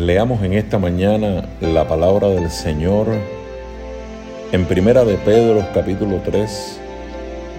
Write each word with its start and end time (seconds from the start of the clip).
Leamos 0.00 0.42
en 0.42 0.54
esta 0.54 0.78
mañana 0.78 1.44
la 1.60 1.86
palabra 1.86 2.28
del 2.28 2.50
Señor 2.50 3.08
en 4.50 4.64
Primera 4.64 5.04
de 5.04 5.16
Pedro 5.18 5.68
capítulo 5.74 6.22
3 6.24 6.80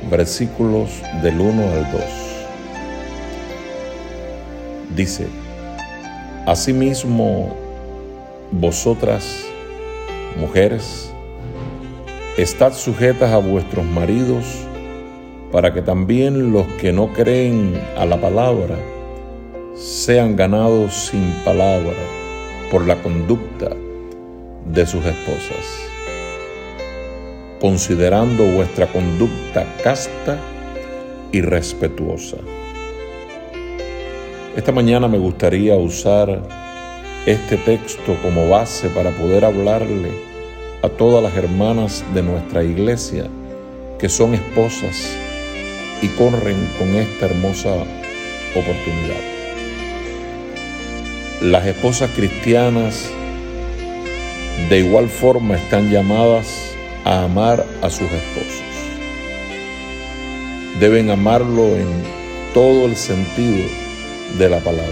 versículos 0.10 0.90
del 1.22 1.40
1 1.40 1.62
al 1.62 1.92
2. 1.92 2.02
Dice, 4.96 5.28
Asimismo, 6.48 7.56
vosotras, 8.50 9.46
mujeres, 10.36 11.14
estad 12.36 12.74
sujetas 12.74 13.32
a 13.32 13.38
vuestros 13.38 13.86
maridos, 13.86 14.44
para 15.52 15.72
que 15.72 15.84
también 15.84 16.52
los 16.52 16.66
que 16.82 16.92
no 16.94 17.14
creen 17.14 17.80
a 17.96 18.08
la 18.08 18.20
palabra 18.20 18.76
sean 19.76 20.36
ganados 20.36 20.96
sin 21.12 21.32
palabra 21.46 22.23
por 22.72 22.88
la 22.88 23.02
conducta 23.02 23.70
de 24.66 24.86
sus 24.86 25.06
esposas, 25.06 25.90
considerando 27.60 28.46
vuestra 28.46 28.88
conducta 28.88 29.66
casta 29.84 30.38
y 31.32 31.42
respetuosa. 31.42 32.38
Esta 34.56 34.72
mañana 34.72 35.08
me 35.08 35.18
gustaría 35.18 35.76
usar 35.76 36.42
este 37.26 37.58
texto 37.58 38.18
como 38.22 38.50
base 38.50 38.90
para 38.90 39.12
poder 39.12 39.46
hablarle 39.46 40.12
a 40.84 40.90
todas 40.90 41.24
las 41.24 41.36
hermanas 41.36 42.04
de 42.14 42.22
nuestra 42.22 42.64
iglesia 42.64 43.26
que 43.98 44.10
son 44.10 44.34
esposas 44.34 45.18
y 46.02 46.10
corren 46.10 46.68
con 46.78 46.90
esta 46.96 47.28
hermosa 47.28 47.74
oportunidad. 48.54 49.33
Las 51.44 51.68
esposas 51.68 52.10
cristianas 52.12 53.10
de 54.70 54.80
igual 54.80 55.10
forma 55.10 55.58
están 55.58 55.92
llamadas 55.92 56.48
a 57.04 57.24
amar 57.24 57.66
a 57.82 57.90
sus 57.90 58.10
esposos. 58.10 58.64
Deben 60.80 61.10
amarlo 61.10 61.76
en 61.76 61.90
todo 62.54 62.86
el 62.86 62.96
sentido 62.96 63.62
de 64.40 64.50
la 64.50 64.60
palabra. 64.60 64.88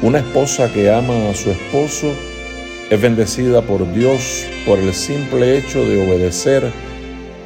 Una 0.00 0.20
esposa 0.20 0.72
que 0.72 0.90
ama 0.90 1.28
a 1.28 1.34
su 1.34 1.50
esposo 1.50 2.10
es 2.88 2.98
bendecida 2.98 3.60
por 3.60 3.92
Dios 3.92 4.46
por 4.64 4.78
el 4.78 4.94
simple 4.94 5.58
hecho 5.58 5.84
de 5.84 6.08
obedecer 6.08 6.72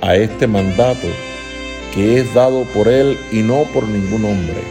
a 0.02 0.14
este 0.14 0.46
mandato 0.46 1.08
que 1.92 2.20
es 2.20 2.32
dado 2.32 2.62
por 2.72 2.86
Él 2.86 3.18
y 3.32 3.42
no 3.42 3.64
por 3.74 3.88
ningún 3.88 4.24
hombre. 4.24 4.62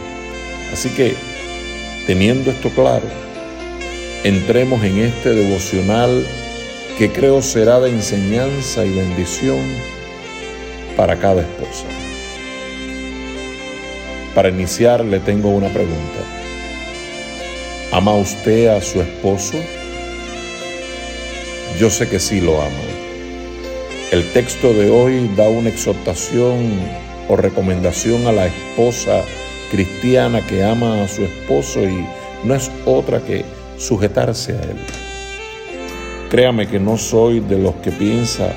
Así 0.72 0.88
que, 0.88 1.27
teniendo 2.08 2.50
esto 2.50 2.70
claro, 2.70 3.04
entremos 4.24 4.82
en 4.82 4.96
este 4.96 5.34
devocional 5.34 6.26
que 6.96 7.12
creo 7.12 7.42
será 7.42 7.80
de 7.80 7.90
enseñanza 7.90 8.82
y 8.86 8.88
bendición 8.88 9.60
para 10.96 11.16
cada 11.18 11.42
esposa. 11.42 11.84
Para 14.34 14.48
iniciar 14.48 15.04
le 15.04 15.20
tengo 15.20 15.50
una 15.50 15.68
pregunta. 15.68 16.20
¿Ama 17.92 18.14
usted 18.14 18.68
a 18.68 18.80
su 18.80 19.02
esposo? 19.02 19.58
Yo 21.78 21.90
sé 21.90 22.08
que 22.08 22.18
sí 22.18 22.40
lo 22.40 22.58
ama. 22.58 22.86
El 24.12 24.32
texto 24.32 24.72
de 24.72 24.88
hoy 24.88 25.30
da 25.36 25.46
una 25.50 25.68
exhortación 25.68 26.70
o 27.28 27.36
recomendación 27.36 28.26
a 28.26 28.32
la 28.32 28.46
esposa 28.46 29.24
cristiana 29.70 30.46
que 30.46 30.64
ama 30.64 31.02
a 31.02 31.08
su 31.08 31.22
esposo 31.22 31.82
y 31.82 32.04
no 32.44 32.54
es 32.54 32.70
otra 32.86 33.20
que 33.20 33.44
sujetarse 33.78 34.52
a 34.52 34.62
él. 34.62 34.76
Créame 36.30 36.66
que 36.66 36.78
no 36.78 36.98
soy 36.98 37.40
de 37.40 37.58
los 37.58 37.74
que 37.76 37.90
piensa 37.90 38.52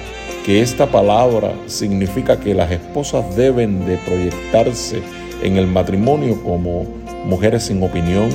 que 0.46 0.62
esta 0.62 0.88
palabra 0.88 1.54
significa 1.68 2.40
que 2.40 2.54
las 2.54 2.72
esposas 2.72 3.36
deben 3.36 3.86
de 3.86 3.98
proyectarse 3.98 5.02
en 5.44 5.58
el 5.58 5.68
matrimonio 5.68 6.42
como 6.44 6.86
mujeres 7.26 7.64
sin 7.64 7.82
opinión, 7.84 8.30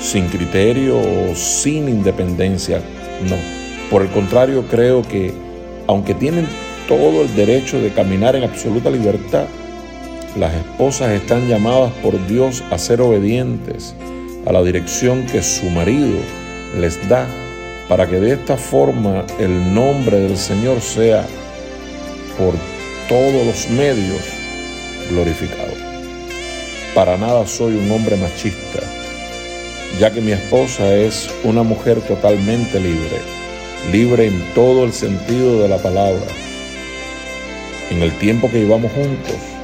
sin 0.00 0.26
criterio 0.28 0.98
o 0.98 1.34
sin 1.34 1.88
independencia. 1.88 2.80
No, 3.28 3.36
por 3.90 4.02
el 4.02 4.08
contrario 4.08 4.64
creo 4.70 5.02
que 5.02 5.32
aunque 5.86 6.14
tienen 6.14 6.46
todo 6.86 7.22
el 7.22 7.34
derecho 7.34 7.80
de 7.80 7.90
caminar 7.90 8.36
en 8.36 8.44
absoluta 8.44 8.90
libertad, 8.90 9.46
las 10.38 10.54
esposas 10.54 11.10
están 11.10 11.48
llamadas 11.48 11.92
por 12.00 12.14
Dios 12.28 12.62
a 12.70 12.78
ser 12.78 13.00
obedientes 13.00 13.94
a 14.46 14.52
la 14.52 14.62
dirección 14.62 15.26
que 15.26 15.42
su 15.42 15.68
marido 15.70 16.20
les 16.78 17.08
da 17.08 17.26
para 17.88 18.06
que 18.06 18.20
de 18.20 18.34
esta 18.34 18.56
forma 18.56 19.24
el 19.40 19.74
nombre 19.74 20.20
del 20.20 20.36
Señor 20.36 20.80
sea 20.80 21.26
por 22.38 22.54
todos 23.08 23.46
los 23.46 23.68
medios 23.70 24.22
glorificado. 25.10 25.74
Para 26.94 27.16
nada 27.16 27.46
soy 27.46 27.74
un 27.74 27.90
hombre 27.90 28.16
machista, 28.16 28.80
ya 29.98 30.12
que 30.12 30.20
mi 30.20 30.32
esposa 30.32 30.94
es 30.94 31.28
una 31.42 31.64
mujer 31.64 32.00
totalmente 32.02 32.78
libre, 32.78 33.18
libre 33.90 34.26
en 34.26 34.40
todo 34.54 34.84
el 34.84 34.92
sentido 34.92 35.62
de 35.62 35.68
la 35.68 35.78
palabra. 35.78 36.26
En 37.90 38.02
el 38.02 38.16
tiempo 38.18 38.50
que 38.50 38.60
llevamos 38.60 38.92
juntos, 38.92 39.57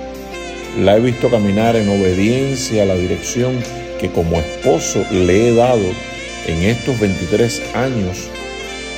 la 0.78 0.96
he 0.96 1.00
visto 1.00 1.30
caminar 1.30 1.76
en 1.76 1.88
obediencia 1.88 2.82
a 2.82 2.86
la 2.86 2.94
dirección 2.94 3.58
que 4.00 4.10
como 4.10 4.40
esposo 4.40 5.04
le 5.10 5.48
he 5.48 5.54
dado 5.54 5.84
en 6.46 6.62
estos 6.62 6.98
23 6.98 7.62
años 7.74 8.28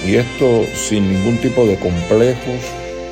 y 0.07 0.17
esto 0.17 0.65
sin 0.75 1.13
ningún 1.13 1.39
tipo 1.39 1.67
de 1.67 1.77
complejos 1.77 2.61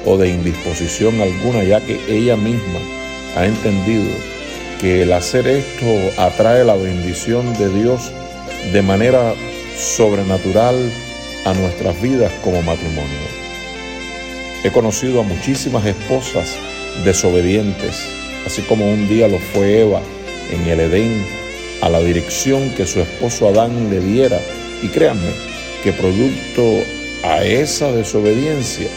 o 0.07 0.17
de 0.17 0.29
indisposición 0.29 1.21
alguna, 1.21 1.65
ya 1.65 1.81
que 1.81 1.99
ella 2.09 2.37
misma 2.37 2.81
ha 3.37 3.47
entendido 3.47 4.11
que 4.81 5.03
el 5.03 5.13
hacer 5.13 5.47
esto 5.47 5.87
atrae 6.19 6.65
la 6.65 6.75
bendición 6.75 7.53
de 7.59 7.69
Dios 7.69 8.13
de 8.73 8.83
manera 8.83 9.35
sobrenatural 9.77 10.77
a 11.47 11.55
nuestras 11.55 12.01
vidas 12.01 12.33
como 12.43 12.63
matrimonio. 12.63 13.45
He 14.63 14.71
conocido 14.71 15.21
a 15.21 15.25
muchísimas 15.25 15.85
esposas 15.85 16.57
desobedientes, 17.05 18.24
así 18.47 18.63
como 18.63 18.91
un 18.91 19.09
día 19.09 19.29
lo 19.29 19.39
fue 19.39 19.81
Eva 19.81 20.01
en 20.51 20.69
el 20.69 20.81
Edén 20.81 21.25
a 21.83 21.89
la 21.89 22.01
dirección 22.01 22.71
que 22.71 22.87
su 22.87 23.01
esposo 23.01 23.49
Adán 23.49 23.91
le 23.91 24.01
diera. 24.01 24.41
Y 24.83 24.89
créanme 24.89 25.31
que 25.83 25.93
producto 25.93 26.63
a 27.23 27.45
esa 27.45 27.91
desobediencia 27.93 28.89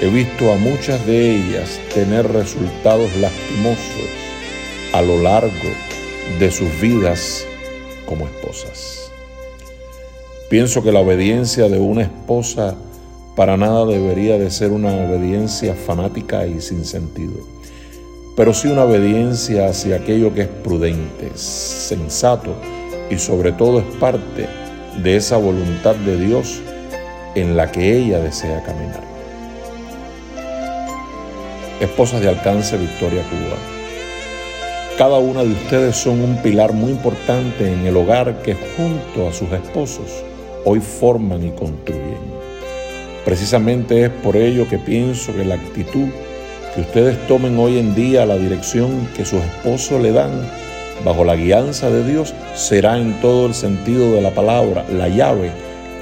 he 0.00 0.08
visto 0.08 0.52
a 0.52 0.56
muchas 0.56 1.04
de 1.06 1.36
ellas 1.36 1.78
tener 1.94 2.30
resultados 2.30 3.14
lastimosos 3.16 4.08
a 4.92 5.02
lo 5.02 5.22
largo 5.22 5.50
de 6.38 6.50
sus 6.50 6.68
vidas 6.80 7.44
como 8.06 8.26
esposas. 8.26 9.10
Pienso 10.48 10.82
que 10.82 10.92
la 10.92 11.00
obediencia 11.00 11.68
de 11.68 11.78
una 11.78 12.02
esposa 12.02 12.74
para 13.36 13.56
nada 13.56 13.86
debería 13.86 14.36
de 14.38 14.50
ser 14.50 14.72
una 14.72 14.92
obediencia 14.92 15.74
fanática 15.74 16.46
y 16.46 16.60
sin 16.60 16.84
sentido 16.84 17.59
pero 18.40 18.54
sí 18.54 18.68
una 18.68 18.84
obediencia 18.84 19.66
hacia 19.66 19.96
aquello 19.96 20.32
que 20.32 20.40
es 20.40 20.48
prudente, 20.48 21.30
sensato 21.34 22.54
y 23.10 23.18
sobre 23.18 23.52
todo 23.52 23.80
es 23.80 23.96
parte 23.96 24.48
de 25.02 25.16
esa 25.16 25.36
voluntad 25.36 25.94
de 25.94 26.16
Dios 26.16 26.62
en 27.34 27.54
la 27.54 27.70
que 27.70 27.98
ella 27.98 28.18
desea 28.18 28.62
caminar. 28.62 29.02
Esposas 31.80 32.22
de 32.22 32.30
alcance 32.30 32.78
Victoria 32.78 33.22
Cuba. 33.24 33.58
Cada 34.96 35.18
una 35.18 35.42
de 35.42 35.52
ustedes 35.52 35.96
son 35.96 36.22
un 36.22 36.38
pilar 36.38 36.72
muy 36.72 36.92
importante 36.92 37.70
en 37.70 37.84
el 37.84 37.94
hogar 37.94 38.40
que 38.40 38.54
junto 38.54 39.28
a 39.28 39.34
sus 39.34 39.52
esposos 39.52 40.24
hoy 40.64 40.80
forman 40.80 41.44
y 41.44 41.50
construyen. 41.50 42.40
Precisamente 43.22 44.06
es 44.06 44.10
por 44.10 44.34
ello 44.34 44.66
que 44.66 44.78
pienso 44.78 45.36
que 45.36 45.44
la 45.44 45.56
actitud 45.56 46.08
que 46.74 46.82
ustedes 46.82 47.26
tomen 47.26 47.58
hoy 47.58 47.78
en 47.78 47.94
día 47.94 48.26
la 48.26 48.36
dirección 48.36 49.08
que 49.16 49.24
sus 49.24 49.42
esposos 49.42 50.00
le 50.00 50.12
dan 50.12 50.30
bajo 51.04 51.24
la 51.24 51.34
guianza 51.34 51.90
de 51.90 52.04
Dios 52.04 52.34
será 52.54 52.98
en 52.98 53.20
todo 53.20 53.46
el 53.46 53.54
sentido 53.54 54.12
de 54.14 54.20
la 54.20 54.30
palabra 54.30 54.84
la 54.90 55.08
llave 55.08 55.50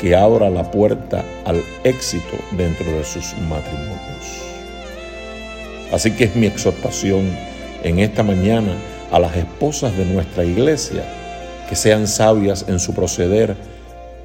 que 0.01 0.15
abra 0.15 0.51
la 0.51 0.71
puerta 0.71 1.25
al 1.45 1.63
éxito 1.85 2.37
dentro 2.57 2.87
de 2.87 3.05
sus 3.05 3.35
matrimonios. 3.49 4.45
Así 5.93 6.11
que 6.13 6.25
es 6.25 6.37
mi 6.37 6.47
exhortación 6.47 7.31
en 7.83 7.99
esta 7.99 8.23
mañana 8.23 8.73
a 9.11 9.19
las 9.19 9.37
esposas 9.37 9.97
de 9.97 10.05
nuestra 10.05 10.45
iglesia 10.45 11.03
que 11.69 11.77
sean 11.77 12.07
sabias 12.07 12.67
en 12.69 12.79
su 12.79 12.95
proceder 12.95 13.57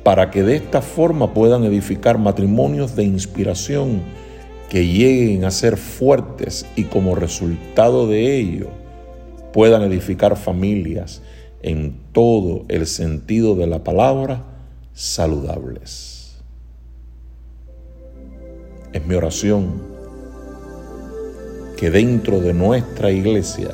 para 0.03 0.29
que 0.29 0.43
de 0.43 0.57
esta 0.57 0.81
forma 0.81 1.33
puedan 1.33 1.63
edificar 1.63 2.17
matrimonios 2.17 2.95
de 2.95 3.03
inspiración 3.03 4.01
que 4.69 4.87
lleguen 4.87 5.45
a 5.45 5.51
ser 5.51 5.77
fuertes 5.77 6.65
y 6.75 6.85
como 6.85 7.15
resultado 7.15 8.07
de 8.07 8.37
ello 8.37 8.67
puedan 9.51 9.83
edificar 9.83 10.35
familias 10.35 11.21
en 11.61 11.95
todo 12.11 12.65
el 12.67 12.87
sentido 12.87 13.55
de 13.55 13.67
la 13.67 13.83
palabra 13.83 14.43
saludables. 14.93 16.37
Es 18.91 19.05
mi 19.05 19.15
oración 19.15 19.81
que 21.77 21.89
dentro 21.89 22.39
de 22.39 22.53
nuestra 22.53 23.11
iglesia 23.11 23.71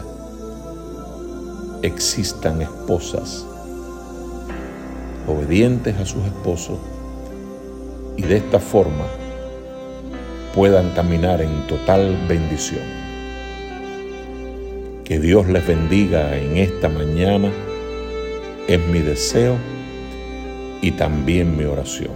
existan 1.82 2.62
esposas 2.62 3.46
obedientes 5.28 5.96
a 5.98 6.06
sus 6.06 6.26
esposos 6.26 6.78
y 8.18 8.24
de 8.24 8.38
esta 8.38 8.60
forma 8.60 9.06
puedan 10.54 10.92
caminar 10.92 11.42
en 11.42 11.68
total 11.68 12.18
bendición. 12.28 12.84
Que 15.06 15.20
Dios 15.20 15.48
les 15.48 15.66
bendiga 15.66 16.38
en 16.38 16.58
esta 16.58 16.90
mañana 16.90 17.52
es 18.68 18.80
mi 18.88 19.00
deseo 19.00 19.58
y 20.82 20.92
también 20.92 21.58
mi 21.58 21.66
oración. 21.66 22.12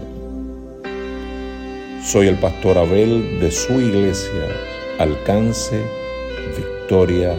Soy 2.04 2.28
el 2.28 2.36
pastor 2.36 2.78
Abel 2.78 3.40
de 3.40 3.50
su 3.52 3.74
iglesia, 3.74 4.48
Alcance 5.00 5.82
Victoria 6.58 7.36